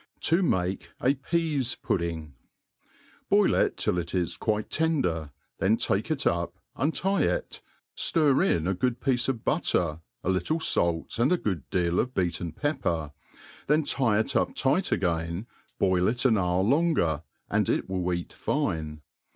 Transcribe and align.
^. 0.17 0.19
To 0.29 0.41
make 0.41 0.89
a 0.99 1.13
PeaS'Pudding.. 1.13 2.33
BOIL 3.29 3.53
it 3.53 3.77
till 3.77 3.99
it 3.99 4.07
js 4.07 4.39
quite 4.39 4.71
tend^r^ 4.71 5.29
then 5.59 5.77
take 5.77 6.09
it 6.09 6.25
up, 6.25 6.55
untie 6.75 7.21
it,^^ 7.21 8.41
in 8.51 8.65
a 8.65 8.73
eood 8.73 8.99
piece 8.99 9.29
of 9.29 9.45
butter, 9.45 10.01
a 10.23 10.29
little 10.29 10.59
fait, 10.59 11.19
and. 11.19 11.31
a 11.31 11.37
^ood 11.37 11.61
deal 11.69 11.93
c^rDeSl^ 12.03 12.41
en 12.41 12.51
pepper, 12.51 13.11
then 13.67 13.83
tie 13.83 14.17
it 14.17 14.35
up 14.35 14.55
tight 14.55 14.91
again, 14.91 15.45
l>oiI 15.79 16.09
it., 16.09 16.17
^^ 16.33 16.33
hOuKlppger^ 16.33 17.21
and 17.51 17.69
it 17.69 17.87
will 17.87 18.11
eat 18.11 18.33
fine. 18.33 19.03